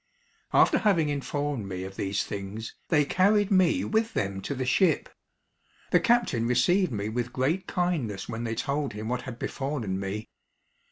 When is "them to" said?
4.15-4.55